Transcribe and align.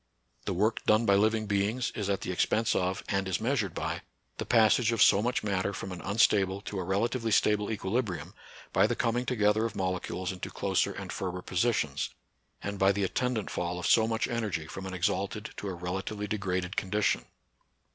The 0.45 0.55
work 0.55 0.83
done 0.85 1.05
by 1.05 1.13
liv 1.13 1.35
ing 1.35 1.45
beings 1.45 1.91
is 1.93 2.09
at 2.09 2.21
the 2.21 2.31
expense 2.31 2.75
of, 2.75 3.03
and 3.07 3.27
is 3.27 3.39
measured 3.39 3.75
by, 3.75 4.01
the 4.37 4.47
passage 4.47 4.91
of 4.91 4.99
so 5.03 5.21
much 5.21 5.43
matter 5.43 5.73
from 5.75 5.91
an 5.91 6.01
un 6.01 6.17
stable 6.17 6.59
to 6.61 6.79
a 6.79 6.83
relatively 6.83 7.29
stable 7.29 7.69
equilibrium, 7.71 8.33
by 8.73 8.87
the 8.87 8.95
coming 8.95 9.27
together 9.27 9.63
of 9.63 9.75
molecules 9.75 10.31
into 10.31 10.49
closer 10.49 10.91
and 10.91 11.13
firmer 11.13 11.43
positions, 11.43 12.09
and 12.63 12.79
by 12.79 12.91
the 12.91 13.03
attendant 13.03 13.51
fall 13.51 13.77
of 13.77 13.85
so 13.85 14.07
much 14.07 14.27
energy 14.27 14.65
from 14.65 14.87
an 14.87 14.93
exalted 14.95 15.51
to 15.57 15.67
a 15.67 15.73
relatively 15.75 16.25
NATURAL 16.25 16.29
SCIENCE 16.29 16.33
AND 16.33 16.41
RELIGION. 16.41 16.69
29 16.71 16.71
degraded 16.71 16.75
condition. 16.75 17.25